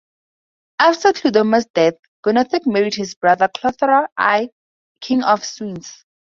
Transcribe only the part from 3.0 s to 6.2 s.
brother Clothar I, king of Soissons.